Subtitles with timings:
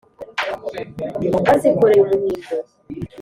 [1.45, 2.53] bazikoreye umuhindo.